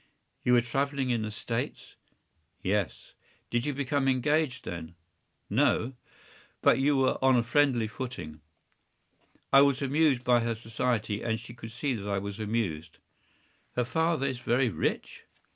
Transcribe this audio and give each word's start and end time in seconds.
”“You 0.43 0.53
were 0.53 0.61
travelling 0.61 1.11
in 1.11 1.21
the 1.21 1.29
States?” 1.29 1.95
“Yes.” 2.63 3.13
“Did 3.51 3.67
you 3.67 3.73
become 3.75 4.07
engaged 4.07 4.65
then?” 4.65 4.95
“No.” 5.47 5.93
“But 6.63 6.79
you 6.79 6.97
were 6.97 7.23
on 7.23 7.35
a 7.37 7.43
friendly 7.43 7.87
footing?” 7.87 8.41
“I 9.53 9.61
was 9.61 9.79
amused 9.79 10.23
by 10.23 10.39
her 10.39 10.55
society, 10.55 11.21
and 11.21 11.39
she 11.39 11.53
could 11.53 11.71
see 11.71 11.93
that 11.93 12.09
I 12.09 12.17
was 12.17 12.39
amused.” 12.39 12.97
“Her 13.75 13.85
father 13.85 14.25
is 14.25 14.39
very 14.39 14.69
rich? 14.69 15.25